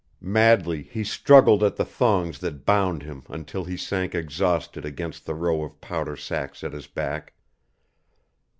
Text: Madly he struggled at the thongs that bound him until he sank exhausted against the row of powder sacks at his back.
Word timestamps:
Madly 0.33 0.81
he 0.81 1.03
struggled 1.03 1.63
at 1.63 1.75
the 1.75 1.85
thongs 1.85 2.39
that 2.39 2.65
bound 2.65 3.03
him 3.03 3.21
until 3.29 3.65
he 3.65 3.77
sank 3.77 4.15
exhausted 4.15 4.83
against 4.83 5.27
the 5.27 5.35
row 5.35 5.61
of 5.63 5.79
powder 5.79 6.15
sacks 6.15 6.63
at 6.63 6.73
his 6.73 6.87
back. 6.87 7.33